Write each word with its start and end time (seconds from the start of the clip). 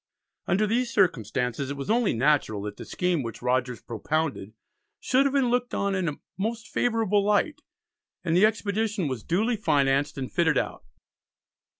Under 0.47 0.65
these 0.65 0.91
circumstances 0.91 1.69
it 1.69 1.77
was 1.77 1.91
only 1.91 2.11
natural 2.11 2.63
that 2.63 2.75
the 2.77 2.85
scheme 2.85 3.21
which 3.21 3.43
Rogers 3.43 3.83
propounded 3.83 4.55
should 4.99 5.27
have 5.27 5.33
been 5.33 5.51
looked 5.51 5.75
on 5.75 5.93
in 5.93 6.09
a 6.09 6.19
most 6.39 6.67
favourable 6.67 7.23
light, 7.23 7.61
and 8.23 8.35
the 8.35 8.43
expedition 8.47 9.07
was 9.07 9.21
duly 9.21 9.57
financed 9.57 10.17
and 10.17 10.33
fitted 10.33 10.57
out. 10.57 10.83